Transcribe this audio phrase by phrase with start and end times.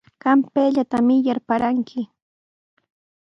[0.23, 2.01] Qam payllatami yarparanki.